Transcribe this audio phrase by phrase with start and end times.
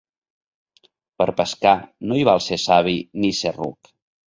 [1.21, 1.75] Per pescar,
[2.09, 3.97] no hi val ser savi ni ser ruc.